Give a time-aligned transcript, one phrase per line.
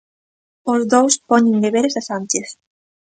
[0.73, 2.47] Os dous poñen deberes a Sánchez.